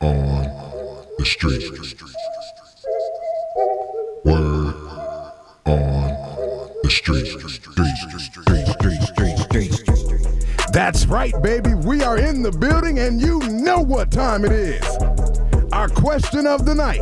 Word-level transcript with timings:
on 0.00 1.06
the 1.18 1.24
street. 1.24 1.62
Word 4.24 4.74
on 5.66 6.72
the 6.82 6.90
street. 6.90 7.42
That's 10.72 11.06
right, 11.06 11.32
baby. 11.42 11.74
We 11.74 12.02
are 12.02 12.18
in 12.18 12.42
the 12.42 12.52
building 12.52 12.98
and 12.98 13.20
you 13.20 13.38
know 13.48 13.80
what 13.80 14.10
time 14.10 14.44
it 14.44 14.52
is. 14.52 14.84
Our 15.72 15.88
question 15.88 16.46
of 16.46 16.64
the 16.64 16.74
night 16.74 17.00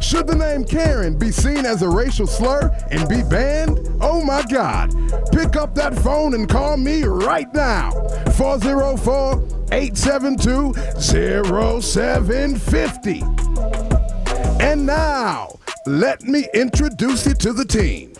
Should 0.00 0.26
the 0.26 0.36
name 0.36 0.64
Karen 0.64 1.18
be 1.18 1.30
seen 1.30 1.66
as 1.66 1.82
a 1.82 1.88
racial 1.88 2.26
slur 2.26 2.70
and 2.90 3.08
be 3.08 3.22
banned? 3.22 3.80
Oh 4.00 4.22
my 4.22 4.42
God. 4.50 4.92
Pick 5.36 5.54
up 5.56 5.74
that 5.74 5.94
phone 5.98 6.32
and 6.32 6.48
call 6.48 6.78
me 6.78 7.02
right 7.02 7.52
now. 7.52 7.90
404 8.38 9.34
872 9.70 10.72
0750. 11.78 13.22
And 14.64 14.86
now, 14.86 15.58
let 15.84 16.22
me 16.22 16.48
introduce 16.54 17.26
you 17.26 17.34
to 17.34 17.52
the 17.52 17.66
team. 17.66 18.14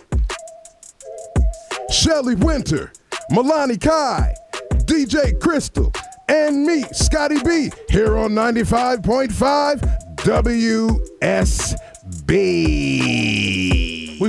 Shelly 1.91 2.35
Winter, 2.35 2.93
Milani 3.31 3.81
Kai, 3.81 4.35
DJ 4.85 5.41
Crystal, 5.41 5.91
and 6.29 6.67
me, 6.67 6.83
Scotty 6.93 7.43
B, 7.43 7.73
here 7.89 8.19
on 8.19 8.33
95.5 8.33 10.17
WSB. 10.17 11.96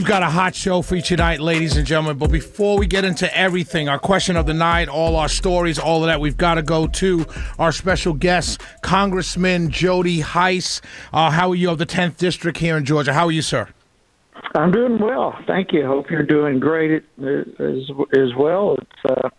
Got 0.07 0.23
a 0.23 0.29
hot 0.29 0.55
show 0.55 0.81
for 0.81 0.95
you 0.95 1.01
tonight, 1.01 1.41
ladies 1.41 1.75
and 1.75 1.85
gentlemen. 1.85 2.17
But 2.17 2.31
before 2.31 2.77
we 2.77 2.87
get 2.87 3.03
into 3.03 3.37
everything, 3.37 3.89
our 3.89 3.99
question 3.99 4.37
of 4.37 4.45
the 4.45 4.53
night, 4.53 4.87
all 4.87 5.17
our 5.17 5.27
stories, 5.27 5.77
all 5.77 6.01
of 6.01 6.07
that, 6.07 6.21
we've 6.21 6.37
got 6.37 6.53
to 6.53 6.61
go 6.61 6.87
to 6.87 7.25
our 7.59 7.73
special 7.73 8.13
guest, 8.13 8.61
Congressman 8.81 9.69
Jody 9.69 10.21
Hice. 10.21 10.79
Uh, 11.11 11.29
how 11.29 11.49
are 11.49 11.55
you 11.55 11.69
of 11.69 11.77
the 11.77 11.85
10th 11.85 12.15
District 12.15 12.57
here 12.57 12.77
in 12.77 12.85
Georgia? 12.85 13.11
How 13.11 13.25
are 13.25 13.33
you, 13.33 13.41
sir? 13.41 13.67
I'm 14.55 14.71
doing 14.71 14.97
well. 14.97 15.37
Thank 15.45 15.73
you. 15.73 15.85
Hope 15.85 16.09
you're 16.09 16.23
doing 16.23 16.61
great 16.61 17.03
as, 17.19 17.91
as 18.17 18.33
well. 18.37 18.77
It's 18.77 19.11
uh, 19.11 19.29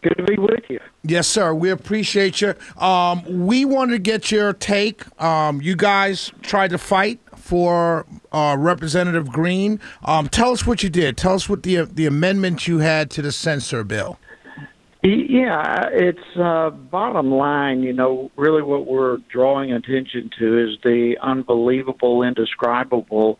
good 0.00 0.16
to 0.16 0.22
be 0.22 0.38
with 0.38 0.64
you. 0.70 0.80
Yes, 1.02 1.28
sir. 1.28 1.52
We 1.52 1.68
appreciate 1.68 2.40
you. 2.40 2.54
Um, 2.78 3.46
we 3.46 3.66
wanted 3.66 3.92
to 3.92 3.98
get 3.98 4.30
your 4.30 4.54
take. 4.54 5.04
Um, 5.20 5.60
you 5.60 5.76
guys 5.76 6.32
tried 6.40 6.70
to 6.70 6.78
fight 6.78 7.20
for 7.36 8.06
uh, 8.32 8.56
Representative 8.58 9.30
Greene. 9.30 9.80
Um, 10.04 10.28
tell 10.28 10.52
us 10.52 10.66
what 10.66 10.82
you 10.82 10.90
did. 10.90 11.16
Tell 11.16 11.34
us 11.34 11.48
what 11.48 11.62
the 11.62 11.82
the 11.84 12.06
amendment 12.06 12.66
you 12.66 12.78
had 12.78 13.10
to 13.12 13.22
the 13.22 13.32
censor 13.32 13.84
bill. 13.84 14.18
Yeah, 15.02 15.90
it's 15.92 16.36
uh, 16.36 16.70
bottom 16.70 17.30
line. 17.30 17.82
You 17.82 17.92
know, 17.92 18.32
really, 18.36 18.62
what 18.62 18.86
we're 18.86 19.18
drawing 19.32 19.72
attention 19.72 20.30
to 20.38 20.58
is 20.58 20.78
the 20.82 21.16
unbelievable, 21.22 22.22
indescribable 22.22 23.38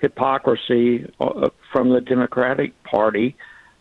hypocrisy 0.00 1.10
uh, 1.18 1.48
from 1.72 1.90
the 1.90 2.00
Democratic 2.00 2.82
Party 2.84 3.36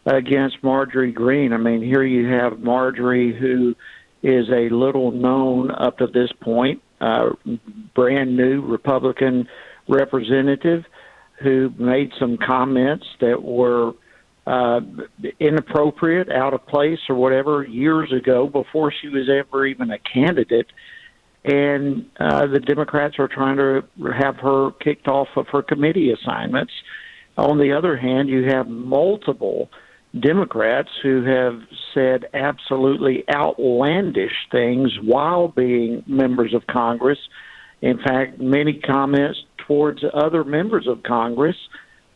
against 0.05 0.64
Marjorie 0.64 1.11
Greene. 1.11 1.52
I 1.52 1.58
mean, 1.58 1.81
here 1.81 2.03
you 2.03 2.27
have 2.30 2.59
Marjorie, 2.59 3.38
who 3.38 3.75
is 4.23 4.49
a 4.49 4.69
little 4.69 5.11
known 5.11 5.69
up 5.71 5.97
to 5.97 6.08
this 6.08 6.31
point, 6.42 6.81
uh, 7.02 7.31
brand 7.94 8.36
new 8.36 8.61
Republican 8.61 9.47
representative 9.88 10.83
who 11.41 11.71
made 11.77 12.11
some 12.19 12.38
comments 12.38 13.05
that 13.21 13.41
were 13.41 13.93
uh, 14.47 14.80
inappropriate, 15.39 16.31
out 16.31 16.53
of 16.53 16.66
place, 16.67 16.99
or 17.09 17.16
whatever 17.16 17.63
years 17.63 18.11
ago 18.13 18.47
before 18.47 18.93
she 19.02 19.09
was 19.09 19.30
ever 19.30 19.65
even 19.65 19.91
a 19.91 19.99
candidate. 19.99 20.67
And 21.43 22.05
uh, 22.19 22.47
the 22.47 22.59
Democrats 22.59 23.15
are 23.19 23.27
trying 23.27 23.58
to 23.58 23.83
have 24.17 24.38
her 24.38 24.71
kicked 24.81 25.08
off 25.08 25.27
of 25.35 25.47
her 25.52 25.61
committee 25.61 26.11
assignments. 26.11 26.73
On 27.38 27.58
the 27.58 27.73
other 27.73 27.97
hand, 27.97 28.30
you 28.30 28.45
have 28.45 28.67
multiple 28.67 29.69
Democrats 30.19 30.89
who 31.04 31.23
have 31.23 31.61
said 31.93 32.25
absolutely 32.33 33.23
outlandish 33.30 34.33
things 34.52 34.92
while 35.04 35.49
being 35.49 36.04
members 36.08 36.54
of 36.54 36.65
Congress. 36.67 37.19
In 37.81 37.98
fact, 37.98 38.39
many 38.39 38.80
comments 38.80 39.39
towards 39.67 40.04
other 40.14 40.44
members 40.44 40.88
of 40.88 41.04
Congress 41.04 41.55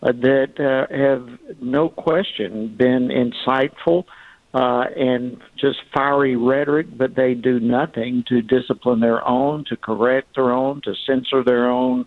uh, 0.02 0.12
that 0.14 0.60
uh, 0.60 0.94
have 0.96 1.62
no 1.62 1.90
question 1.90 2.76
been 2.76 3.10
insightful 3.10 4.06
uh, 4.54 4.86
and 4.96 5.38
just 5.58 5.78
fiery 5.94 6.36
rhetoric, 6.36 6.88
but 6.98 7.16
they 7.16 7.34
do 7.34 7.60
nothing 7.60 8.24
to 8.28 8.42
discipline 8.42 9.00
their 9.00 9.26
own, 9.26 9.64
to 9.66 9.78
correct 9.78 10.36
their 10.36 10.52
own, 10.52 10.82
to 10.82 10.94
censor 11.06 11.44
their 11.44 11.70
own, 11.70 12.06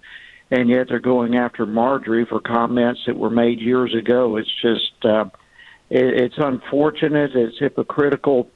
and 0.51 0.69
yet 0.69 0.89
they're 0.89 0.99
going 0.99 1.37
after 1.37 1.65
Marjorie 1.65 2.27
for 2.27 2.41
comments 2.41 3.01
that 3.07 3.17
were 3.17 3.31
made 3.31 3.61
years 3.61 3.95
ago. 3.95 4.37
It's 4.37 4.53
just, 4.61 5.05
uh, 5.05 5.27
it, 5.89 6.23
it's 6.23 6.35
unfortunate, 6.37 7.31
it's 7.35 7.59
hypocritical, 7.59 8.51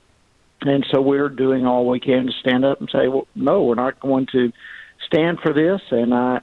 and 0.62 0.84
so 0.92 1.00
we're 1.00 1.30
doing 1.30 1.64
all 1.64 1.88
we 1.88 2.00
can 2.00 2.26
to 2.26 2.32
stand 2.40 2.64
up 2.64 2.80
and 2.80 2.90
say, 2.92 3.08
well, 3.08 3.26
no, 3.34 3.62
we're 3.62 3.74
not 3.74 4.00
going 4.00 4.26
to 4.32 4.52
stand 5.06 5.38
for 5.40 5.52
this, 5.52 5.80
and 5.90 6.12
I. 6.12 6.36
Uh, 6.36 6.40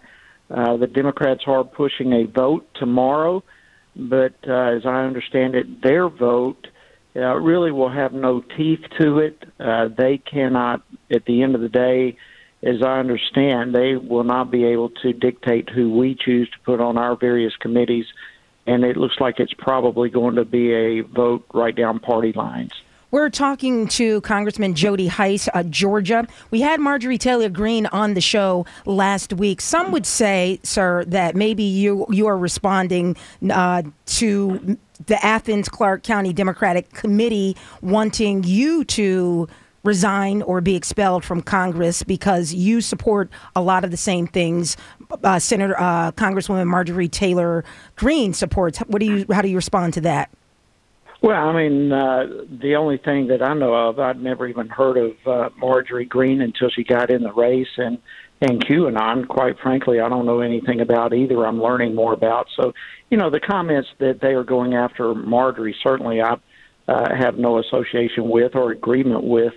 the 0.50 0.88
Democrats 0.88 1.44
are 1.48 1.64
pushing 1.64 2.14
a 2.14 2.26
vote 2.26 2.68
tomorrow, 2.76 3.44
but 3.96 4.36
uh, 4.48 4.76
as 4.76 4.86
I 4.86 5.06
understand 5.06 5.56
it, 5.56 5.82
their 5.82 6.10
vote 6.10 6.68
uh, 7.16 7.36
really 7.36 7.72
will 7.72 7.90
have 7.90 8.14
no 8.14 8.44
teeth 8.58 8.82
to 9.00 9.20
it. 9.20 9.44
Uh, 9.60 9.88
they 9.98 10.18
cannot, 10.18 10.84
at 11.10 11.26
the 11.26 11.44
end 11.44 11.56
of 11.56 11.62
the 11.62 11.70
day, 11.70 12.18
as 12.62 12.82
I 12.84 13.00
understand, 13.00 13.74
they 13.74 13.96
will 13.96 14.24
not 14.24 14.52
be 14.52 14.66
able 14.66 14.90
to 14.90 15.14
dictate 15.14 15.70
who 15.70 15.94
we 15.96 16.16
choose 16.16 16.50
to 16.50 16.60
put 16.66 16.82
on 16.82 16.98
our 16.98 17.16
various 17.16 17.56
committees, 17.58 18.06
and 18.68 18.84
it 18.84 18.98
looks 18.98 19.16
like 19.20 19.40
it's 19.40 19.54
probably 19.54 20.10
going 20.10 20.36
to 20.36 20.46
be 20.46 20.74
a 20.74 21.02
vote 21.02 21.46
right 21.54 21.76
down 21.76 22.00
party 22.00 22.34
lines. 22.34 22.72
We're 23.16 23.30
talking 23.30 23.88
to 23.88 24.20
Congressman 24.20 24.74
Jody 24.74 25.08
Hice, 25.08 25.48
uh, 25.54 25.64
Georgia. 25.64 26.28
We 26.52 26.60
had 26.60 26.82
Marjorie 26.82 27.18
Taylor 27.18 27.48
Greene 27.48 27.86
on 27.86 28.14
the 28.14 28.20
show 28.20 28.66
last 28.86 29.32
week. 29.32 29.62
Some 29.62 29.94
would 29.94 30.06
say, 30.06 30.60
sir, 30.64 31.06
that 31.06 31.34
maybe 31.34 31.64
you 31.64 32.06
you 32.10 32.28
are 32.28 32.38
responding 32.38 33.16
uh, 33.50 33.84
to 34.08 34.78
the 35.06 35.26
Athens 35.26 35.70
Clarke 35.70 36.04
County 36.04 36.34
Democratic 36.34 36.92
Committee 36.92 37.56
wanting 37.82 38.44
you 38.44 38.84
to 38.84 39.48
resign 39.84 40.42
or 40.42 40.60
be 40.60 40.76
expelled 40.76 41.24
from 41.24 41.42
Congress 41.42 42.04
because 42.04 42.54
you 42.54 42.82
support 42.82 43.30
a 43.56 43.62
lot 43.62 43.86
of 43.86 43.92
the 43.92 43.98
same 43.98 44.28
things 44.28 44.76
uh, 45.24 45.40
Senator 45.40 45.80
uh, 45.80 46.12
Congresswoman 46.12 46.68
Marjorie 46.68 47.08
Taylor 47.08 47.64
Greene 47.96 48.34
supports. 48.34 48.80
What 48.80 49.00
do 49.00 49.06
you? 49.06 49.26
How 49.32 49.42
do 49.42 49.48
you 49.48 49.56
respond 49.56 49.94
to 49.94 50.02
that? 50.02 50.30
Well, 51.26 51.44
I 51.44 51.54
mean, 51.54 51.92
uh, 51.92 52.28
the 52.62 52.76
only 52.76 53.00
thing 53.00 53.26
that 53.30 53.42
I 53.42 53.56
know 53.56 53.74
of, 53.74 53.98
I'd 53.98 54.22
never 54.22 54.46
even 54.46 54.70
heard 54.70 54.96
of 54.96 55.14
uh, 55.26 55.50
Marjorie 55.58 56.06
Greene 56.06 56.40
until 56.40 56.70
she 56.70 56.84
got 56.84 57.10
in 57.10 57.24
the 57.24 57.34
race, 57.34 57.68
and 57.78 57.98
and 58.42 58.64
QAnon. 58.64 59.28
Quite 59.28 59.58
frankly, 59.58 60.00
I 60.00 60.08
don't 60.08 60.28
know 60.28 60.42
anything 60.42 60.82
about 60.82 61.16
either. 61.16 61.48
I'm 61.48 61.60
learning 61.60 61.96
more 61.96 62.14
about. 62.14 62.46
So, 62.56 62.74
you 63.10 63.18
know, 63.18 63.32
the 63.32 63.40
comments 63.40 63.90
that 63.98 64.20
they 64.22 64.34
are 64.36 64.44
going 64.44 64.76
after 64.76 65.16
Marjorie, 65.16 65.76
certainly 65.82 66.22
I 66.22 66.36
uh, 66.88 67.16
have 67.18 67.40
no 67.40 67.58
association 67.58 68.30
with 68.30 68.54
or 68.54 68.72
agreement 68.72 69.24
with. 69.24 69.54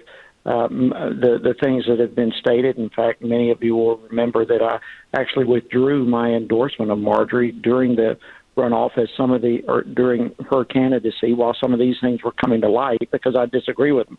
Um, 0.46 0.88
the 0.88 1.38
the 1.42 1.54
things 1.62 1.84
that 1.86 1.98
have 1.98 2.14
been 2.14 2.32
stated. 2.40 2.78
In 2.78 2.88
fact, 2.88 3.20
many 3.20 3.50
of 3.50 3.62
you 3.62 3.76
will 3.76 3.98
remember 3.98 4.46
that 4.46 4.62
I 4.62 4.78
actually 5.12 5.44
withdrew 5.44 6.06
my 6.06 6.30
endorsement 6.30 6.90
of 6.90 6.96
Marjorie 6.96 7.52
during 7.52 7.94
the 7.94 8.16
runoff 8.58 8.98
as 8.98 9.08
some 9.16 9.30
of 9.30 9.40
the 9.40 9.62
or 9.66 9.82
during 9.82 10.34
her 10.50 10.64
candidacy 10.64 11.32
while 11.32 11.56
some 11.58 11.72
of 11.72 11.78
these 11.78 11.96
things 12.00 12.22
were 12.22 12.32
coming 12.32 12.60
to 12.60 12.68
light 12.68 12.98
because 13.10 13.34
I 13.36 13.46
disagree 13.46 13.92
with 13.92 14.08
them. 14.08 14.18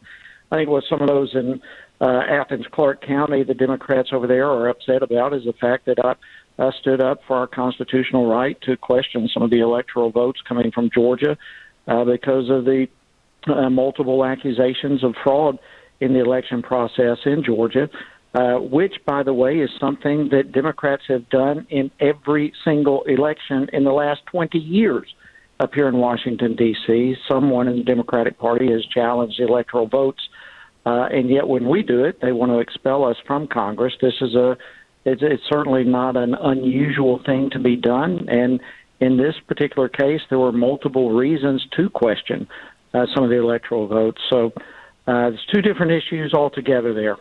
I 0.52 0.58
think 0.58 0.70
what 0.70 0.84
some 0.90 1.02
of 1.02 1.08
those 1.08 1.36
in 1.36 1.62
uh, 2.02 2.22
Athens, 2.28 2.66
Clarke 2.72 3.06
County, 3.06 3.44
the 3.44 3.54
Democrats 3.54 4.10
over 4.12 4.26
there 4.26 4.48
are 4.48 4.70
upset 4.70 5.04
about 5.04 5.34
is 5.34 5.44
the 5.44 5.54
fact 5.54 5.86
that 5.86 6.04
I, 6.04 6.16
I 6.58 6.72
stood 6.80 7.02
up 7.02 7.20
for 7.28 7.38
our 7.38 7.48
constitutional 7.48 8.26
right 8.28 8.60
to 8.62 8.76
question 8.78 9.30
some 9.34 9.44
of 9.44 9.52
the 9.52 9.60
electoral 9.60 10.10
votes 10.10 10.42
coming 10.48 10.72
from 10.72 10.90
Georgia 10.92 11.38
uh, 11.88 12.04
because 12.06 12.50
of 12.50 12.66
the 12.66 12.88
uh, 13.48 13.70
multiple 13.70 14.26
accusations 14.26 15.04
of 15.04 15.14
fraud 15.24 15.60
in 16.00 16.14
the 16.14 16.20
election 16.20 16.62
process 16.62 17.18
in 17.26 17.44
Georgia 17.44 17.90
uh, 18.34 18.56
which, 18.56 18.94
by 19.06 19.24
the 19.24 19.34
way, 19.34 19.58
is 19.60 19.70
something 19.80 20.30
that 20.30 20.52
Democrats 20.52 21.04
have 21.08 21.28
done 21.30 21.66
in 21.70 21.90
every 22.00 22.54
single 22.64 23.04
election 23.04 23.68
in 23.74 23.84
the 23.84 23.92
last 23.92 24.22
20 24.28 24.58
years 24.58 25.14
up 25.60 25.74
here 25.74 25.88
in 25.88 25.98
Washington, 25.98 26.56
D.C. 26.56 27.16
Someone 27.28 27.68
in 27.68 27.78
the 27.78 27.84
Democratic 27.84 28.38
Party 28.38 28.72
has 28.72 28.86
challenged 28.86 29.40
the 29.40 29.48
electoral 29.48 29.88
votes, 29.88 30.22
uh, 30.86 31.08
and 31.12 31.30
yet 31.30 31.48
when 31.48 31.68
we 31.68 31.84
do 31.84 32.06
it, 32.06 32.22
they 32.22 32.32
want 32.32 32.52
to 32.52 32.60
expel 32.60 33.04
us 33.04 33.18
from 33.28 33.48
Congress. 33.48 33.94
This 34.02 34.14
is 34.22 34.36
a 34.36 34.58
it's, 35.06 35.22
it's 35.24 35.44
certainly 35.50 35.84
not 35.84 36.18
an 36.18 36.36
unusual 36.36 37.22
thing 37.26 37.50
to 37.52 37.60
be 37.60 37.76
done, 37.76 38.28
and 38.30 38.60
in 39.00 39.18
this 39.18 39.36
particular 39.48 39.90
case, 39.90 40.22
there 40.30 40.40
were 40.40 40.52
multiple 40.52 41.12
reasons 41.12 41.66
to 41.78 41.90
question 41.90 42.48
uh, 42.94 43.06
some 43.14 43.24
of 43.24 43.30
the 43.30 43.38
electoral 43.38 43.88
votes. 43.88 44.22
So 44.30 44.52
uh, 45.10 45.32
there's 45.32 45.46
two 45.52 45.64
different 45.64 45.92
issues 45.92 46.36
altogether 46.36 46.94
there. 46.94 47.18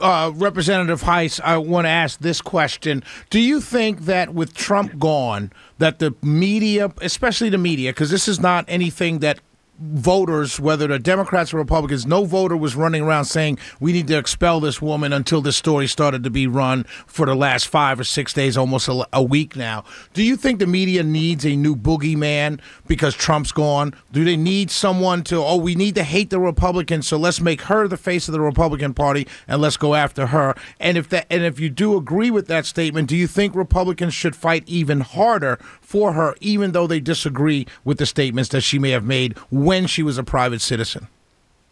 Uh, 0.00 0.30
Representative 0.36 1.02
Hice, 1.02 1.40
I 1.40 1.56
want 1.56 1.86
to 1.86 1.88
ask 1.88 2.20
this 2.20 2.40
question: 2.40 3.02
Do 3.28 3.40
you 3.40 3.60
think 3.60 4.02
that 4.02 4.32
with 4.32 4.54
Trump 4.54 5.00
gone, 5.00 5.50
that 5.78 5.98
the 5.98 6.14
media, 6.22 6.92
especially 7.02 7.48
the 7.48 7.58
media, 7.58 7.90
because 7.90 8.10
this 8.10 8.28
is 8.28 8.38
not 8.38 8.64
anything 8.68 9.18
that 9.18 9.40
voters, 9.78 10.60
whether 10.60 10.86
they're 10.86 10.98
Democrats 10.98 11.52
or 11.52 11.58
Republicans, 11.58 12.06
no 12.06 12.24
voter 12.24 12.56
was 12.56 12.76
running 12.76 13.02
around 13.02 13.24
saying 13.24 13.58
we 13.80 13.92
need 13.92 14.06
to 14.06 14.16
expel 14.16 14.60
this 14.60 14.80
woman 14.80 15.12
until 15.12 15.40
this 15.40 15.56
story 15.56 15.86
started 15.86 16.22
to 16.24 16.30
be 16.30 16.46
run 16.46 16.84
for 17.06 17.26
the 17.26 17.34
last 17.34 17.68
five 17.68 17.98
or 17.98 18.04
six 18.04 18.32
days, 18.32 18.56
almost 18.56 18.88
a, 18.88 19.06
a 19.12 19.22
week 19.22 19.56
now. 19.56 19.84
Do 20.12 20.22
you 20.22 20.36
think 20.36 20.58
the 20.58 20.66
media 20.66 21.02
needs 21.02 21.44
a 21.44 21.56
new 21.56 21.74
boogeyman 21.74 22.60
because 22.86 23.14
Trump's 23.14 23.52
gone? 23.52 23.94
Do 24.12 24.24
they 24.24 24.36
need 24.36 24.70
someone 24.70 25.22
to, 25.24 25.36
oh, 25.36 25.56
we 25.56 25.74
need 25.74 25.94
to 25.96 26.04
hate 26.04 26.30
the 26.30 26.40
Republicans, 26.40 27.06
so 27.06 27.16
let's 27.16 27.40
make 27.40 27.62
her 27.62 27.88
the 27.88 27.96
face 27.96 28.28
of 28.28 28.32
the 28.32 28.40
Republican 28.40 28.94
Party 28.94 29.26
and 29.48 29.60
let's 29.60 29.76
go 29.76 29.94
after 29.94 30.26
her? 30.26 30.54
And 30.78 30.96
if 30.96 31.08
that, 31.08 31.26
and 31.30 31.42
if 31.42 31.58
you 31.58 31.68
do 31.68 31.96
agree 31.96 32.30
with 32.30 32.46
that 32.46 32.66
statement, 32.66 33.08
do 33.08 33.16
you 33.16 33.26
think 33.26 33.54
Republicans 33.54 34.14
should 34.14 34.36
fight 34.36 34.62
even 34.66 35.00
harder 35.00 35.58
for 35.84 36.12
her, 36.14 36.34
even 36.40 36.72
though 36.72 36.86
they 36.86 37.00
disagree 37.00 37.66
with 37.84 37.98
the 37.98 38.06
statements 38.06 38.48
that 38.50 38.62
she 38.62 38.78
may 38.78 38.90
have 38.90 39.04
made? 39.04 39.36
when 39.50 39.86
she 39.86 40.02
was 40.02 40.18
a 40.18 40.24
private 40.24 40.60
citizen? 40.60 41.08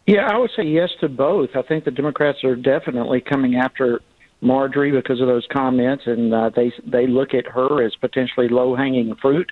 Yeah, 0.07 0.27
I 0.29 0.37
would 0.37 0.51
say 0.55 0.63
yes 0.63 0.89
to 1.01 1.09
both. 1.09 1.49
I 1.55 1.61
think 1.61 1.85
the 1.85 1.91
Democrats 1.91 2.43
are 2.43 2.55
definitely 2.55 3.21
coming 3.21 3.55
after 3.55 4.01
Marjorie 4.41 4.91
because 4.91 5.21
of 5.21 5.27
those 5.27 5.47
comments, 5.51 6.03
and 6.05 6.33
uh, 6.33 6.49
they 6.49 6.73
they 6.85 7.07
look 7.07 7.33
at 7.33 7.45
her 7.47 7.83
as 7.83 7.95
potentially 7.95 8.49
low 8.49 8.75
hanging 8.75 9.15
fruit. 9.15 9.51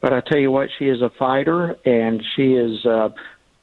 But 0.00 0.14
I 0.14 0.20
tell 0.20 0.38
you 0.38 0.50
what, 0.50 0.70
she 0.78 0.86
is 0.86 1.02
a 1.02 1.10
fighter, 1.18 1.76
and 1.84 2.22
she 2.34 2.54
is 2.54 2.86
uh, 2.86 3.10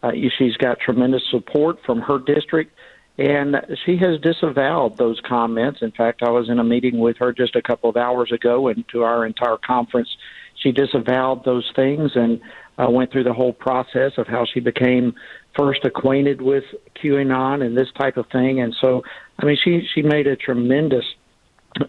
uh, 0.04 0.12
she's 0.38 0.56
got 0.58 0.80
tremendous 0.80 1.24
support 1.32 1.78
from 1.86 2.02
her 2.02 2.20
district, 2.20 2.72
and 3.18 3.56
she 3.86 3.98
has 3.98 4.20
disavowed 4.22 4.98
those 4.98 5.20
comments. 5.28 5.82
In 5.82 5.92
fact, 5.92 6.22
I 6.22 6.30
was 6.30 6.50
in 6.50 6.60
a 6.60 6.64
meeting 6.64 7.00
with 7.00 7.18
her 7.18 7.34
just 7.34 7.56
a 7.56 7.62
couple 7.62 7.90
of 7.90 7.98
hours 7.98 8.32
ago, 8.32 8.68
and 8.68 8.88
to 8.90 9.04
our 9.04 9.26
entire 9.26 9.58
conference, 9.58 10.10
she 10.56 10.72
disavowed 10.72 11.44
those 11.44 11.72
things 11.76 12.12
and 12.16 12.42
uh, 12.78 12.90
went 12.90 13.12
through 13.12 13.24
the 13.24 13.34
whole 13.34 13.54
process 13.54 14.12
of 14.18 14.28
how 14.28 14.46
she 14.46 14.60
became 14.60 15.16
first 15.58 15.84
acquainted 15.84 16.42
with 16.42 16.64
QAnon 17.02 17.66
and 17.66 17.76
this 17.76 17.92
type 17.98 18.18
of 18.18 18.28
thing. 18.32 18.62
And 18.62 18.76
so, 18.80 19.04
I 19.40 19.46
mean, 19.46 19.58
she 19.64 19.88
she 19.96 20.04
made 20.04 20.28
a 20.28 20.36
tremendous 20.36 21.06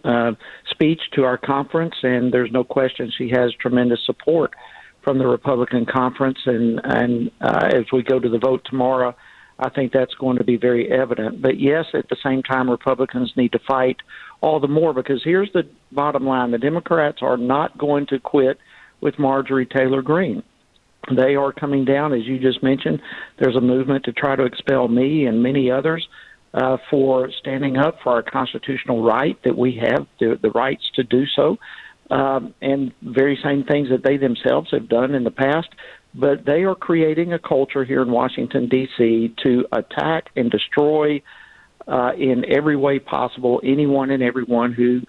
uh, 0.03 0.31
speech 0.69 1.01
to 1.13 1.25
our 1.25 1.37
conference, 1.37 1.95
and 2.01 2.33
there's 2.33 2.51
no 2.51 2.63
question 2.63 3.11
she 3.15 3.29
has 3.29 3.53
tremendous 3.53 4.03
support 4.05 4.53
from 5.03 5.19
the 5.19 5.27
Republican 5.27 5.85
conference. 5.85 6.39
And 6.45 6.81
and 6.83 7.31
uh, 7.39 7.69
as 7.71 7.85
we 7.93 8.01
go 8.01 8.19
to 8.19 8.29
the 8.29 8.39
vote 8.39 8.65
tomorrow, 8.65 9.15
I 9.59 9.69
think 9.69 9.91
that's 9.91 10.13
going 10.15 10.37
to 10.37 10.43
be 10.43 10.57
very 10.57 10.89
evident. 10.89 11.41
But 11.41 11.59
yes, 11.59 11.85
at 11.93 12.07
the 12.09 12.15
same 12.23 12.41
time, 12.43 12.69
Republicans 12.69 13.33
need 13.35 13.51
to 13.51 13.59
fight 13.67 13.97
all 14.41 14.59
the 14.59 14.67
more 14.67 14.93
because 14.93 15.21
here's 15.23 15.51
the 15.53 15.63
bottom 15.91 16.25
line: 16.25 16.51
the 16.51 16.57
Democrats 16.57 17.19
are 17.21 17.37
not 17.37 17.77
going 17.77 18.07
to 18.07 18.19
quit 18.19 18.57
with 19.01 19.19
Marjorie 19.19 19.65
Taylor 19.65 20.01
Greene. 20.01 20.43
They 21.15 21.35
are 21.35 21.51
coming 21.51 21.85
down, 21.85 22.13
as 22.13 22.25
you 22.25 22.39
just 22.39 22.61
mentioned. 22.61 23.01
There's 23.39 23.55
a 23.55 23.61
movement 23.61 24.05
to 24.05 24.13
try 24.13 24.35
to 24.35 24.43
expel 24.43 24.87
me 24.87 25.25
and 25.25 25.41
many 25.41 25.71
others 25.71 26.07
uh, 26.53 26.77
for 26.89 27.29
standing 27.39 27.77
up 27.77 27.97
for 28.03 28.13
our 28.13 28.23
constitutional 28.23 29.03
right 29.03 29.37
that 29.43 29.57
we 29.57 29.81
have, 29.81 30.07
the, 30.19 30.37
the 30.41 30.51
rights 30.51 30.83
to 30.95 31.03
do 31.03 31.25
so, 31.35 31.57
um, 32.09 32.53
and 32.61 32.91
very 33.01 33.39
same 33.43 33.63
things 33.63 33.89
that 33.89 34.03
they 34.03 34.17
themselves 34.17 34.71
have 34.71 34.89
done 34.89 35.13
in 35.15 35.23
the 35.23 35.31
past. 35.31 35.69
But 36.13 36.45
they 36.45 36.63
are 36.63 36.75
creating 36.75 37.33
a 37.33 37.39
culture 37.39 37.83
here 37.83 38.01
in 38.01 38.11
Washington, 38.11 38.67
D.C. 38.67 39.35
to 39.43 39.65
attack 39.71 40.29
and 40.35 40.49
destroy 40.49 41.21
uh, 41.87 42.11
in 42.17 42.45
every 42.49 42.75
way 42.75 42.99
possible 42.99 43.61
anyone 43.63 44.09
and 44.09 44.23
everyone 44.23 44.73
who 44.73 45.01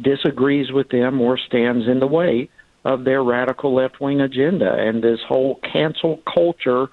disagrees 0.00 0.72
with 0.72 0.88
them 0.88 1.20
or 1.20 1.38
stands 1.38 1.86
in 1.86 2.00
the 2.00 2.06
way 2.06 2.48
of 2.84 3.04
their 3.04 3.22
radical 3.22 3.74
left 3.74 4.00
wing 4.00 4.20
agenda. 4.20 4.72
And 4.72 5.02
this 5.02 5.20
whole 5.26 5.60
cancel 5.72 6.22
culture 6.32 6.88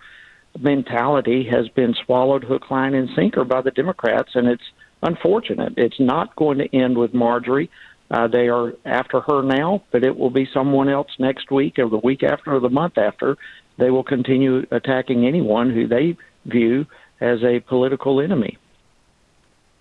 mentality 0.60 1.48
has 1.52 1.68
been 1.70 1.96
swallowed 2.06 2.44
hook, 2.44 2.70
line, 2.70 2.94
and 2.94 3.10
sinker 3.16 3.44
by 3.44 3.62
the 3.62 3.72
Democrats, 3.72 4.32
and 4.36 4.48
it's 4.48 4.64
unfortunate. 5.02 5.74
It's 5.78 6.00
not 6.00 6.36
going 6.36 6.60
to 6.60 6.76
end 6.76 6.98
with 6.98 7.14
Marjorie. 7.14 7.70
Uh, 8.14 8.28
they 8.28 8.48
are 8.48 8.74
after 8.86 9.22
her 9.22 9.42
now, 9.42 9.82
but 9.92 10.04
it 10.04 10.16
will 10.16 10.30
be 10.30 10.48
someone 10.54 10.88
else 10.88 11.08
next 11.18 11.50
week 11.50 11.80
or 11.80 11.90
the 11.90 11.98
week 11.98 12.22
after 12.22 12.54
or 12.54 12.60
the 12.60 12.70
month 12.70 12.96
after. 12.96 13.36
They 13.80 13.90
will 13.90 14.04
continue 14.04 14.68
attacking 14.70 15.26
anyone 15.26 15.72
who 15.72 15.88
they 15.88 16.16
view 16.46 16.86
as 17.20 17.44
a 17.44 17.60
political 17.62 18.22
enemy. 18.22 18.60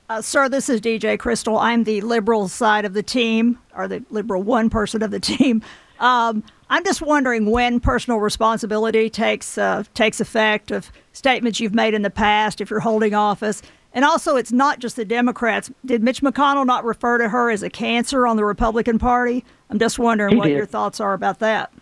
Uh, 0.09 0.23
sir, 0.23 0.49
this 0.49 0.71
is 0.71 0.81
DJ 0.81 1.19
Crystal. 1.19 1.59
I'm 1.59 1.85
the 1.85 2.01
liberal 2.01 2.49
side 2.49 2.87
of 2.87 2.95
the 2.95 3.03
team, 3.03 3.59
or 3.77 3.87
the 3.87 4.03
liberal 4.09 4.43
one 4.43 4.71
person 4.71 5.03
of 5.03 5.11
the 5.11 5.21
team. 5.21 5.63
Um, 6.01 6.43
I'm 6.71 6.85
just 6.85 7.03
wondering 7.03 7.51
when 7.51 7.81
personal 7.81 8.19
responsibility 8.19 9.11
takes 9.11 9.59
uh, 9.59 9.85
takes 9.93 10.21
effect 10.21 10.71
of 10.71 10.91
statements 11.13 11.61
you've 11.61 11.75
made 11.75 11.93
in 11.93 12.01
the 12.01 12.11
past 12.11 12.63
if 12.63 12.71
you're 12.71 12.81
holding 12.81 13.13
office. 13.13 13.61
And 13.95 14.05
also, 14.05 14.37
it's 14.37 14.53
not 14.53 14.79
just 14.79 14.97
the 14.97 15.05
Democrats. 15.05 15.71
Did 15.85 16.03
Mitch 16.03 16.23
McConnell 16.23 16.67
not 16.67 16.85
refer 16.85 17.19
to 17.19 17.29
her 17.29 17.51
as 17.51 17.63
a 17.63 17.71
cancer 17.71 18.27
on 18.27 18.37
the 18.37 18.45
Republican 18.45 18.99
Party? 18.99 19.45
I'm 19.69 19.79
just 19.79 19.99
wondering 19.99 20.33
He 20.33 20.39
what 20.39 20.47
did. 20.47 20.57
your 20.57 20.67
thoughts 20.67 21.01
are 21.01 21.13
about 21.13 21.41
that. 21.41 21.73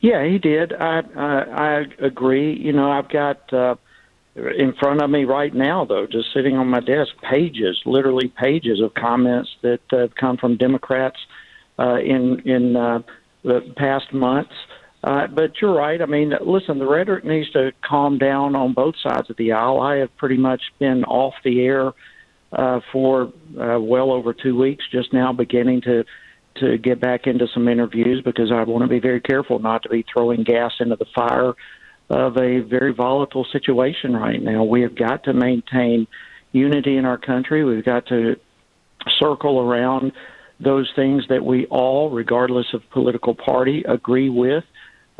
Yeah, 0.00 0.24
he 0.24 0.38
did. 0.38 0.72
I 0.72 1.02
I, 1.14 1.40
I 1.42 1.84
agree. 1.98 2.56
You 2.56 2.72
know, 2.72 2.90
I've 2.90 3.10
got 3.10 3.52
uh, 3.52 3.76
in 4.34 4.72
front 4.80 5.02
of 5.02 5.10
me 5.10 5.24
right 5.24 5.54
now, 5.54 5.84
though, 5.84 6.06
just 6.06 6.32
sitting 6.32 6.56
on 6.56 6.68
my 6.68 6.80
desk, 6.80 7.10
pages, 7.28 7.80
literally 7.84 8.28
pages 8.28 8.80
of 8.80 8.94
comments 8.94 9.50
that 9.62 9.80
uh, 9.92 9.98
have 9.98 10.14
come 10.14 10.38
from 10.38 10.56
Democrats 10.56 11.18
uh, 11.78 11.96
in 11.96 12.40
in 12.46 12.76
uh, 12.76 13.00
the 13.42 13.60
past 13.76 14.12
months. 14.12 14.54
Uh, 15.02 15.26
but 15.28 15.52
you're 15.60 15.74
right. 15.74 16.02
I 16.02 16.06
mean, 16.06 16.32
listen, 16.44 16.78
the 16.78 16.86
rhetoric 16.86 17.24
needs 17.24 17.50
to 17.52 17.72
calm 17.82 18.18
down 18.18 18.54
on 18.54 18.74
both 18.74 18.96
sides 19.02 19.30
of 19.30 19.36
the 19.36 19.52
aisle. 19.52 19.80
I 19.80 19.96
have 19.96 20.14
pretty 20.18 20.36
much 20.36 20.60
been 20.78 21.04
off 21.04 21.34
the 21.42 21.60
air 21.60 21.92
uh, 22.52 22.80
for 22.92 23.32
uh, 23.58 23.80
well 23.80 24.12
over 24.12 24.34
two 24.34 24.58
weeks, 24.58 24.84
just 24.90 25.12
now 25.12 25.32
beginning 25.32 25.82
to 25.82 26.04
to 26.56 26.76
get 26.76 27.00
back 27.00 27.26
into 27.26 27.46
some 27.54 27.68
interviews 27.68 28.22
because 28.24 28.50
I 28.52 28.64
want 28.64 28.82
to 28.82 28.88
be 28.88 28.98
very 28.98 29.20
careful 29.20 29.60
not 29.60 29.84
to 29.84 29.88
be 29.88 30.04
throwing 30.12 30.42
gas 30.42 30.72
into 30.80 30.96
the 30.96 31.06
fire 31.14 31.54
of 32.10 32.36
a 32.36 32.58
very 32.58 32.92
volatile 32.92 33.46
situation 33.52 34.14
right 34.14 34.42
now. 34.42 34.64
We 34.64 34.82
have 34.82 34.96
got 34.96 35.24
to 35.24 35.32
maintain 35.32 36.08
unity 36.52 36.96
in 36.96 37.04
our 37.04 37.18
country. 37.18 37.64
We've 37.64 37.84
got 37.84 38.06
to 38.08 38.36
circle 39.20 39.60
around 39.60 40.12
those 40.58 40.90
things 40.94 41.24
that 41.28 41.44
we 41.44 41.66
all, 41.66 42.10
regardless 42.10 42.66
of 42.74 42.82
political 42.90 43.34
party, 43.34 43.84
agree 43.88 44.28
with. 44.28 44.64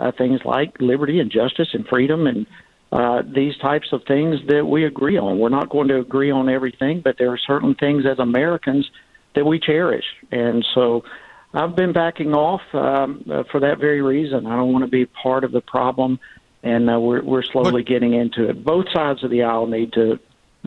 Uh, 0.01 0.13
things 0.17 0.41
like 0.47 0.81
liberty 0.81 1.21
and 1.21 1.31
justice 1.31 1.69
and 1.75 1.87
freedom 1.87 2.27
and 2.27 2.47
uh, 2.91 3.23
these 3.23 3.57
types 3.59 3.89
of 3.93 4.01
things 4.09 4.37
that 4.49 4.65
we 4.67 4.85
agree 4.85 5.19
on. 5.19 5.39
We're 5.39 5.51
not 5.51 5.69
going 5.69 5.89
to 5.89 6.01
agree 6.01 6.31
on 6.31 6.49
everything, 6.49 7.03
but 7.05 7.17
there 7.19 7.31
are 7.31 7.39
certain 7.39 7.75
things 7.75 8.05
as 8.11 8.19
Americans 8.19 8.91
that 9.35 9.45
we 9.45 9.61
cherish. 9.61 10.07
And 10.33 10.67
so 10.75 11.05
I've 11.53 11.77
been 11.77 11.93
backing 11.93 12.35
off 12.35 12.63
um, 12.73 13.25
uh, 13.31 13.45
for 13.51 13.61
that 13.61 13.79
very 13.79 14.03
reason. 14.03 14.47
I 14.47 14.57
don't 14.57 14.73
want 14.73 14.85
to 14.85 14.91
be 14.91 15.07
part 15.07 15.45
of 15.45 15.53
the 15.53 15.61
problem, 15.61 16.19
and 16.63 16.91
uh, 16.91 16.99
we're, 16.99 17.23
we're 17.23 17.43
slowly 17.43 17.85
getting 17.85 18.15
into 18.15 18.49
it. 18.49 18.65
Both 18.65 18.87
sides 18.93 19.23
of 19.23 19.31
the 19.31 19.43
aisle 19.43 19.67
need 19.67 19.93
to 19.93 20.19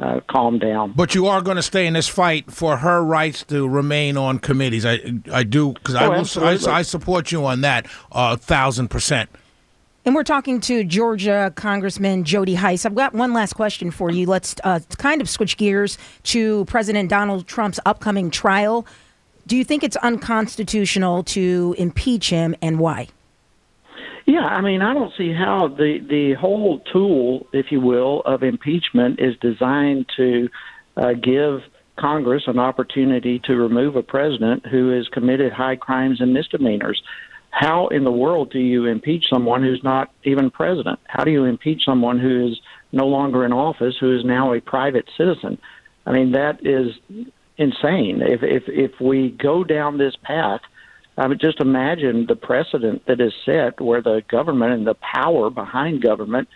uh, 0.02 0.20
calm 0.30 0.60
down. 0.60 0.94
But 0.96 1.14
you 1.16 1.28
are 1.28 1.42
going 1.42 1.58
to 1.58 1.64
stay 1.64 1.86
in 1.86 1.94
this 1.94 2.08
fight 2.08 2.52
for 2.52 2.78
her 2.78 3.04
rights 3.04 3.44
to 3.46 3.68
remain 3.68 4.18
on 4.18 4.40
committees. 4.40 4.86
I 4.86 5.00
I 5.32 5.44
do 5.44 5.74
because 5.74 5.96
I 5.96 6.06
Oh, 6.06 6.10
will 6.12 6.68
I. 6.70 6.80
I 6.80 6.82
support 6.82 7.32
you 7.32 7.46
on 7.46 7.62
that 7.62 7.86
a 8.12 8.38
thousand 8.38 8.90
percent. 8.90 9.30
And 10.06 10.14
we're 10.14 10.24
talking 10.24 10.60
to 10.62 10.84
Georgia 10.84 11.54
Congressman 11.56 12.26
Jody 12.26 12.56
Hice. 12.56 12.86
I've 12.86 12.94
got 12.96 13.14
one 13.14 13.32
last 13.32 13.54
question 13.54 13.90
for 13.90 14.12
you. 14.12 14.26
Let's 14.26 14.54
uh, 14.66 14.82
kind 14.98 15.22
of 15.22 15.30
switch 15.30 15.56
gears 15.56 15.98
to 16.24 16.66
President 16.66 17.10
Donald 17.10 17.48
Trump's 17.48 17.80
upcoming 17.86 18.30
trial. 18.30 18.86
Do 19.48 19.56
you 19.56 19.64
think 19.64 19.82
it's 19.82 19.96
unconstitutional 19.98 21.24
to 21.24 21.76
impeach 21.78 22.30
him, 22.30 22.54
and 22.62 22.80
why? 22.80 23.08
Yeah, 24.26 24.46
I 24.46 24.62
mean, 24.62 24.82
I 24.82 24.94
don't 24.94 25.12
see 25.18 25.34
how 25.34 25.68
the 25.68 26.00
the 26.00 26.34
whole 26.40 26.80
tool, 26.92 27.48
if 27.52 27.72
you 27.72 27.82
will, 27.82 28.22
of 28.22 28.44
impeachment 28.44 29.20
is 29.20 29.36
designed 29.42 30.06
to 30.18 30.50
uh, 30.96 31.14
give 31.14 31.62
Congress 31.98 32.44
an 32.48 32.58
opportunity 32.58 33.40
to 33.46 33.56
remove 33.56 33.96
a 33.96 34.04
president 34.04 34.66
who 34.66 34.90
has 34.90 35.08
committed 35.10 35.52
high 35.52 35.76
crimes 35.76 36.22
and 36.22 36.34
misdemeanors. 36.34 37.02
How 37.52 37.88
in 37.90 38.04
the 38.04 38.12
world 38.12 38.52
do 38.52 38.60
you 38.60 38.86
impeach 38.86 39.26
someone 39.32 39.62
who's 39.62 39.84
not 39.84 40.12
even 40.24 40.50
president? 40.50 41.00
How 41.06 41.24
do 41.24 41.32
you 41.32 41.44
impeach 41.44 41.84
someone 41.86 42.18
who 42.18 42.48
is 42.48 42.60
no 42.92 43.06
longer 43.06 43.46
in 43.46 43.54
office, 43.54 43.96
who 44.00 44.18
is 44.18 44.26
now 44.26 44.54
a 44.54 44.62
private 44.62 45.08
citizen? 45.18 45.60
I 46.06 46.14
mean, 46.14 46.32
that 46.32 46.66
is 46.66 46.94
insane. 47.58 48.22
If 48.22 48.42
if 48.42 48.64
if 48.68 49.00
we 49.00 49.30
go 49.30 49.64
down 49.64 49.98
this 49.98 50.16
path, 50.24 50.62
I 51.18 51.28
mean, 51.28 51.38
just 51.40 51.60
imagine 51.60 52.26
the 52.28 52.36
precedent 52.36 53.06
that 53.08 53.22
is 53.22 53.34
set 53.46 53.80
where 53.80 54.02
the 54.02 54.24
government 54.30 54.74
and 54.74 54.88
the 54.88 54.96
power 54.96 55.50
behind 55.50 56.02
government 56.02 56.48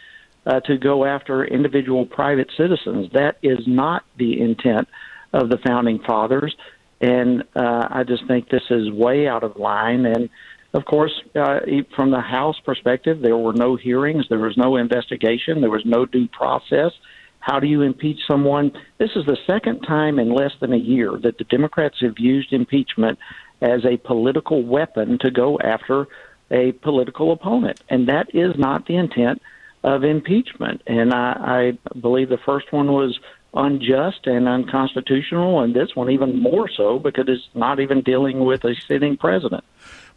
uh, 0.46 0.60
to 0.62 0.78
go 0.78 1.06
after 1.06 1.46
individual 1.46 2.06
private 2.06 2.50
citizens. 2.58 3.12
That 3.14 3.38
is 3.44 3.60
not 3.68 4.04
the 4.18 4.42
intent 4.42 4.88
of 5.34 5.50
the 5.50 5.58
founding 5.66 6.00
fathers, 6.00 6.56
and 7.02 7.44
uh, 7.56 7.88
I 7.90 8.04
just 8.04 8.26
think 8.28 8.50
this 8.50 8.64
is 8.70 8.90
way 8.90 9.28
out 9.28 9.44
of 9.44 9.58
line. 9.58 10.06
And 10.06 10.30
of 10.74 10.86
course, 10.86 11.12
uh, 11.36 11.60
from 11.96 12.12
the 12.12 12.22
House 12.22 12.60
perspective, 12.66 13.22
there 13.22 13.38
were 13.38 13.54
no 13.54 13.76
hearings, 13.76 14.26
there 14.30 14.40
was 14.40 14.58
no 14.58 14.78
investigation, 14.78 15.62
there 15.62 15.70
was 15.70 15.86
no 15.86 16.06
due 16.06 16.28
process. 16.30 16.92
How 17.40 17.60
do 17.60 17.68
you 17.68 17.82
impeach 17.82 18.20
someone? 18.28 18.72
This 18.98 19.12
is 19.16 19.26
the 19.26 19.38
second 19.46 19.82
time 19.82 20.18
in 20.20 20.34
less 20.34 20.52
than 20.60 20.74
a 20.74 20.78
year 20.78 21.12
that 21.24 21.38
the 21.38 21.46
Democrats 21.46 21.98
have 22.02 22.18
used 22.18 22.52
impeachment 22.52 23.20
as 23.62 23.86
a 23.86 23.98
political 23.98 24.64
weapon 24.64 25.18
to 25.20 25.32
go 25.32 25.60
after 25.60 26.08
a 26.52 26.72
political 26.72 27.32
opponent. 27.32 27.82
And 27.90 28.08
that 28.08 28.34
is 28.34 28.58
not 28.58 28.86
the 28.86 28.96
intent 28.96 29.42
of 29.84 30.04
impeachment. 30.04 30.82
And 30.88 31.14
I, 31.14 31.78
I 31.94 31.94
believe 32.00 32.30
the 32.30 32.38
first 32.38 32.72
one 32.72 32.92
was 32.92 33.20
unjust 33.54 34.28
and 34.28 34.48
unconstitutional, 34.48 35.62
and 35.62 35.74
this 35.74 35.96
one 35.96 36.12
even 36.12 36.42
more 36.42 36.70
so 36.70 37.00
because 37.00 37.26
it's 37.28 37.48
not 37.56 37.80
even 37.80 38.02
dealing 38.02 38.46
with 38.46 38.64
a 38.64 38.76
sitting 38.88 39.18
president. 39.18 39.64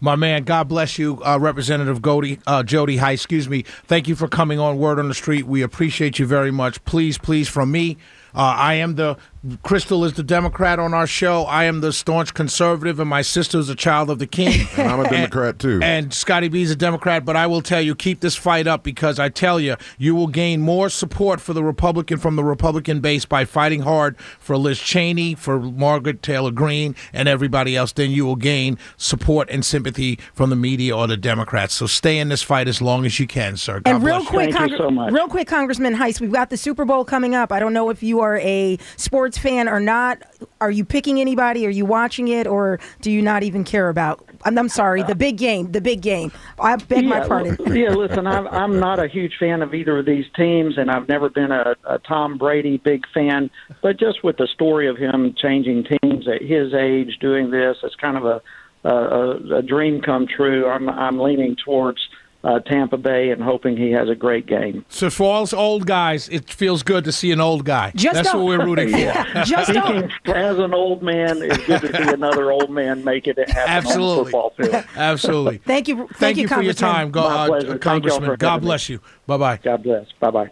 My 0.03 0.17
man, 0.17 0.45
God 0.45 0.69
bless 0.69 0.99
you, 0.99 1.23
uh, 1.23 1.39
Representative 1.39 2.03
Jody, 2.03 2.39
uh, 2.47 2.63
Jody 2.63 2.97
High. 2.97 3.13
Excuse 3.13 3.49
me. 3.49 3.63
Thank 3.63 4.09
you 4.09 4.17
for 4.17 4.29
coming 4.29 4.59
on 4.59 4.79
Word 4.79 4.99
on 4.99 5.09
the 5.09 5.15
Street. 5.15 5.47
We 5.47 5.63
appreciate 5.63 6.19
you 6.19 6.27
very 6.27 6.51
much. 6.51 6.83
Please, 6.85 7.19
please, 7.19 7.49
from 7.49 7.71
me, 7.71 7.99
uh, 8.35 8.55
I 8.57 8.75
am 8.75 8.95
the 8.97 9.17
Crystal 9.63 10.05
is 10.05 10.13
the 10.13 10.23
Democrat 10.23 10.79
on 10.79 10.93
our 10.93 11.07
show. 11.07 11.45
I 11.45 11.65
am 11.65 11.81
the 11.81 11.95
staunch 11.95 12.35
conservative, 12.35 13.01
and 13.01 13.09
my 13.09 13.23
sister 13.23 13.59
is 13.59 13.71
a 13.71 13.75
child 13.75 14.11
of 14.11 14.19
the 14.19 14.27
king. 14.27 14.69
and 14.77 14.91
I'm 14.91 15.01
a 15.01 15.09
Democrat 15.09 15.59
too. 15.59 15.81
And 15.91 16.13
Scotty 16.13 16.49
B 16.49 16.63
is 16.63 16.71
a 16.71 16.77
Democrat, 16.77 17.25
but 17.25 17.37
I 17.37 17.47
will 17.47 17.63
tell 17.63 17.81
you, 17.81 17.95
keep 17.95 18.21
this 18.21 18.37
fight 18.37 18.67
up 18.67 18.83
because 18.83 19.19
I 19.19 19.29
tell 19.31 19.59
you, 19.59 19.77
you 19.99 20.15
will 20.15 20.27
gain 20.27 20.61
more 20.61 20.89
support 20.89 21.41
for 21.41 21.53
the 21.55 21.65
Republican 21.65 22.19
from 22.19 22.37
the 22.37 22.45
Republican 22.45 23.01
base 23.01 23.25
by 23.25 23.45
fighting 23.45 23.81
hard 23.81 24.19
for 24.39 24.57
Liz 24.59 24.79
Cheney, 24.79 25.35
for 25.35 25.59
Margaret 25.59 26.23
Taylor 26.23 26.51
Greene, 26.51 26.95
and 27.13 27.27
everybody 27.27 27.77
else. 27.77 27.93
Then 27.93 28.11
you 28.11 28.27
will 28.27 28.37
gain 28.37 28.79
support 28.99 29.49
and 29.51 29.65
sympathy 29.65 30.19
from 30.35 30.51
the 30.51 30.57
media 30.57 30.95
or 30.97 31.07
the 31.07 31.17
Democrats. 31.17 31.75
So 31.75 31.87
stay 31.87 32.19
in 32.19 32.29
this 32.29 32.43
fight 32.43 32.69
as 32.69 32.83
long 32.83 33.07
as 33.07 33.19
you 33.19 33.27
can, 33.27 33.57
sir. 33.57 33.81
God 33.81 33.91
and 33.91 34.05
real 34.05 34.17
bless 34.17 34.25
you. 34.25 34.31
quick, 34.31 34.53
Thank 34.55 34.71
you 34.73 34.77
so 34.77 34.91
much. 34.91 35.13
real 35.13 35.29
quick, 35.29 35.49
Congressman 35.49 35.95
Heist, 35.95 36.21
we've 36.21 36.33
got 36.33 36.51
the 36.51 36.59
Super 36.59 36.85
Bowl 36.85 37.05
coming 37.05 37.35
up. 37.35 37.53
I 37.53 37.59
don't 37.59 37.73
know 37.73 37.89
if 37.89 38.03
you 38.03 38.20
are 38.21 38.39
a 38.39 38.79
sports 38.97 39.39
fan 39.39 39.69
or 39.69 39.81
not. 39.81 40.23
Are 40.61 40.71
you 40.71 40.85
picking 40.85 41.21
anybody? 41.21 41.67
Are 41.67 41.71
you 41.71 41.85
watching 41.85 42.29
it, 42.29 42.47
or 42.47 42.81
do 43.01 43.11
you 43.11 43.23
not 43.23 43.43
even 43.43 43.65
care 43.65 43.89
about? 43.89 44.25
I'm, 44.45 44.59
I'm 44.59 44.69
sorry, 44.69 45.03
the 45.03 45.15
big 45.15 45.37
game, 45.37 45.73
the 45.73 45.81
big 45.81 46.01
game. 46.01 46.33
I 46.59 46.77
beg 46.77 47.05
my 47.05 47.19
yeah, 47.19 47.29
pardon. 47.29 47.57
l- 47.61 47.77
yeah, 47.77 47.89
listen, 47.95 48.27
I'm, 48.27 48.47
I'm 48.49 48.79
not 48.79 48.99
a 48.99 49.09
huge 49.09 49.37
fan 49.39 49.63
of 49.63 49.75
either 49.75 49.99
of 49.99 50.07
these 50.07 50.27
teams, 50.35 50.79
and 50.79 50.91
I've 50.91 51.09
never 51.09 51.29
been 51.29 51.53
a, 51.53 51.77
a 51.85 51.99
Tom 51.99 52.39
Brady 52.39 52.79
big 52.79 53.05
fan. 53.13 53.51
But 53.83 53.99
just 53.99 54.25
with 54.25 54.37
the 54.37 54.47
story 54.47 54.89
of 54.89 54.97
him 54.97 55.35
changing 55.37 55.85
teams 55.85 56.27
at 56.29 56.43
his 56.43 56.73
age, 56.75 57.19
doing 57.21 57.51
this, 57.51 57.77
it's 57.83 57.97
kind 57.97 58.17
of 58.17 58.25
a 58.25 58.43
a, 58.83 59.57
a 59.57 59.63
dream 59.63 60.01
come 60.01 60.27
true. 60.27 60.67
I'm 60.67 60.89
I'm 60.89 61.19
leaning 61.19 61.57
towards 61.63 62.01
uh, 62.43 62.59
Tampa 62.61 62.97
Bay 62.97 63.31
and 63.31 63.43
hoping 63.43 63.77
he 63.77 63.91
has 63.93 64.09
a 64.09 64.15
great 64.15 64.47
game. 64.47 64.85
So 64.89 65.11
for 65.11 65.35
all 65.35 65.43
us 65.43 65.53
old 65.53 65.87
guys, 65.87 66.29
it 66.31 66.49
feels 66.51 66.83
good 66.83 67.05
to 67.05 67.13
see 67.13 67.31
an 67.33 67.41
old 67.41 67.65
guy. 67.65 67.93
Just 67.95 68.15
That's 68.15 68.33
don't- 68.33 68.45
what 68.45 68.59
we're 68.59 68.65
rooting 68.65 68.89
for. 68.91 68.97
Just 69.45 69.73
don't. 69.73 70.11
Speaking 70.11 70.35
as 70.35 70.59
an 70.59 70.73
old 70.73 71.03
man, 71.03 71.43
it's 71.43 71.59
good 71.67 71.81
to 71.83 71.89
see 72.05 72.13
another 72.13 72.51
old 72.51 72.71
man 72.71 73.05
make 73.05 73.27
it 73.27 73.37
happen 73.39 73.57
on 73.59 73.65
the 73.67 73.71
Absolutely. 73.71 74.25
football 74.25 74.51
field. 74.57 74.85
Absolutely. 74.97 75.59
Thank 75.67 75.89
you, 75.89 75.97
thank, 75.97 76.17
Thank 76.17 76.37
you 76.39 76.49
for 76.49 76.63
your 76.63 76.73
time, 76.73 77.11
Go, 77.11 77.23
uh, 77.25 77.47
pleasure. 77.47 77.67
Thank 77.69 77.85
y'all 77.85 77.93
Congressman. 77.93 78.37
God 78.39 78.49
having 78.49 78.63
me. 78.63 78.67
bless 78.69 78.89
you. 78.89 79.01
Bye 79.27 79.37
bye. 79.37 79.59
God 79.63 79.83
bless. 79.83 80.07
Bye 80.21 80.31
bye. 80.31 80.51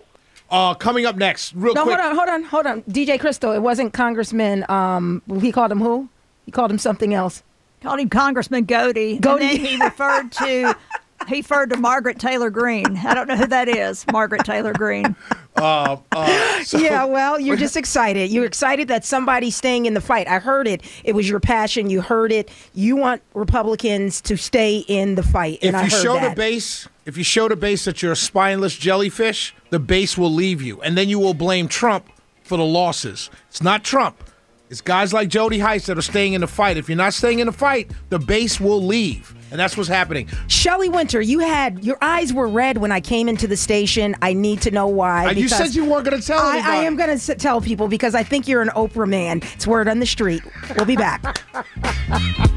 Uh, 0.51 0.75
coming 0.75 1.05
up 1.07 1.17
next, 1.17 1.55
real 1.55 1.75
No, 1.75 1.83
quick. 1.85 1.99
hold 1.99 2.09
on, 2.11 2.17
hold 2.17 2.29
on, 2.29 2.43
hold 2.45 2.67
on. 2.67 2.83
DJ 2.85 3.21
Crystal, 3.21 3.53
it 3.53 3.61
wasn't 3.61 3.93
Congressman. 3.93 4.65
Um, 4.71 5.21
he 5.41 5.53
called 5.53 5.71
him 5.71 5.81
who? 5.81 6.09
He 6.47 6.53
called 6.53 6.71
him 6.71 6.79
something 6.79 7.13
else. 7.13 7.43
Called 7.83 8.01
him 8.01 8.09
Congressman 8.09 8.65
Godey. 8.67 9.21
Godey. 9.21 9.41
And 9.41 9.41
then 9.43 9.57
he 9.59 9.77
referred 9.83 10.33
to 10.33 10.77
he 11.29 11.37
referred 11.37 11.71
to 11.71 11.77
Margaret 11.77 12.19
Taylor 12.19 12.51
Greene. 12.51 12.97
I 12.99 13.15
don't 13.15 13.29
know 13.29 13.37
who 13.37 13.47
that 13.47 13.69
is. 13.69 14.05
Margaret 14.11 14.45
Taylor 14.45 14.73
Greene. 14.73 15.15
Uh, 15.57 15.97
uh, 16.13 16.65
yeah, 16.71 17.05
well, 17.05 17.41
you're 17.41 17.57
just 17.57 17.77
excited. 17.85 18.31
You're 18.31 18.45
excited 18.45 18.87
that 18.87 19.05
somebody's 19.05 19.57
staying 19.57 19.87
in 19.87 19.95
the 19.95 20.01
fight. 20.01 20.29
I 20.29 20.39
heard 20.39 20.69
it. 20.69 20.83
It 21.03 21.17
was 21.17 21.29
your 21.29 21.41
passion. 21.41 21.91
You 21.91 22.01
heard 22.01 22.31
it. 22.31 22.49
You 22.75 22.95
want 22.95 23.23
Republicans 23.35 24.21
to 24.21 24.37
stay 24.37 24.85
in 24.87 25.17
the 25.17 25.25
fight. 25.25 25.59
If 25.61 25.69
and 25.69 25.77
I 25.77 25.85
you 25.85 25.91
show 25.91 26.15
that. 26.15 26.31
the 26.31 26.37
base, 26.37 26.89
if 27.07 27.17
you 27.17 27.25
show 27.25 27.49
the 27.49 27.57
base 27.57 27.87
that 27.87 28.03
you're 28.03 28.13
a 28.13 28.17
spineless 28.17 28.77
jellyfish, 28.77 29.53
the 29.71 29.81
base 29.81 30.17
will 30.17 30.33
leave 30.33 30.63
you, 30.63 30.81
and 30.81 30.97
then 30.97 31.09
you 31.09 31.19
will 31.19 31.35
blame 31.35 31.67
Trump 31.67 32.07
for 32.45 32.57
the 32.57 32.65
losses. 32.65 33.29
It's 33.49 33.61
not 33.61 33.83
Trump. 33.83 34.23
It's 34.71 34.83
guys 34.83 35.15
like 35.15 35.29
Jody 35.29 35.59
Hice 35.59 35.87
that 35.87 35.97
are 35.97 36.03
staying 36.03 36.35
in 36.35 36.43
the 36.43 36.47
fight. 36.47 36.77
If 36.77 36.89
you're 36.91 36.97
not 36.97 37.15
staying 37.15 37.39
in 37.39 37.47
the 37.47 37.53
fight, 37.53 37.91
the 38.11 38.19
base 38.19 38.61
will 38.61 38.83
leave, 38.83 39.35
and 39.51 39.59
that's 39.59 39.79
what's 39.79 39.89
happening. 39.89 40.29
Shelley 40.47 40.91
Winter, 40.91 41.23
you 41.23 41.39
had 41.39 41.83
your 41.83 41.97
eyes 42.03 42.35
were 42.35 42.47
red 42.49 42.77
when 42.77 42.93
I 42.93 43.01
came 43.01 43.29
into 43.31 43.47
the 43.47 43.57
station. 43.57 44.15
I 44.21 44.35
need 44.35 44.61
to 44.63 44.71
know 44.71 44.87
why. 44.87 45.27
Uh, 45.29 45.31
you 45.31 45.49
said 45.49 45.75
you 45.75 45.87
weren't 45.87 46.05
going 46.05 46.21
to 46.21 46.27
tell 46.27 46.39
I. 46.41 46.59
I 46.59 46.77
am 46.85 46.97
going 46.97 47.19
to 47.19 47.35
tell 47.35 47.63
people 47.63 47.89
because 47.89 48.15
I 48.15 48.23
think 48.23 48.47
you're 48.47 48.61
an 48.61 48.69
Oprah 48.71 49.09
man. 49.09 49.41
It's 49.55 49.67
word 49.67 49.89
on 49.89 50.01
the 50.01 50.07
street. 50.07 50.43
We'll 50.77 50.85
be 50.87 50.97
back. 50.97 51.43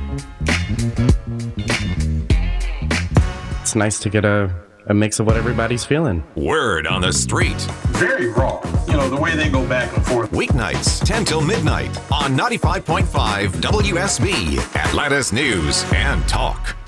It's 3.62 3.75
nice 3.75 4.00
to 4.00 4.10
get 4.10 4.25
a, 4.25 4.53
a 4.88 4.94
mix 4.94 5.20
of 5.22 5.25
what 5.27 5.38
everybody's 5.38 5.86
feeling. 5.86 6.24
Word 6.36 6.86
on 6.88 7.01
the 7.01 7.13
street. 7.13 7.56
very 7.91 8.27
raw. 8.27 8.60
You 8.91 8.98
know, 8.98 9.10
the 9.10 9.15
way 9.15 9.38
they 9.38 9.48
go 9.48 9.65
back 9.65 9.95
and 9.95 10.05
forth. 10.05 10.31
Weeknights, 10.31 11.01
10 11.05 11.24
till 11.24 11.39
midnight 11.39 11.98
on 12.12 12.36
95.5 12.38 13.48
WSB, 13.62 14.75
Atlanta's 14.75 15.31
News 15.31 15.86
and 15.93 16.27
Talk. 16.27 16.81